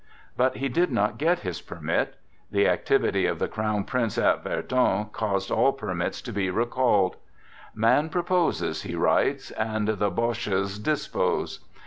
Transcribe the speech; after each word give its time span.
"But 0.35 0.57
he 0.57 0.67
did 0.67 0.91
not 0.91 1.19
get 1.19 1.41
his 1.41 1.61
permit. 1.61 2.15
The 2.49 2.67
activity 2.67 3.27
of 3.27 3.37
the 3.37 3.47
Crown 3.47 3.83
Prince 3.83 4.17
at 4.17 4.43
Verdun 4.43 5.11
caused 5.11 5.51
all 5.51 5.73
permits 5.73 6.23
to 6.23 6.33
be 6.33 6.49
recalled." 6.49 7.17
Man 7.75 8.09
proposes," 8.09 8.81
he 8.81 8.95
writes," 8.95 9.51
and 9.71 9.87
the 9.87 10.09
Boches 10.09 10.79
dispose." 10.79 11.59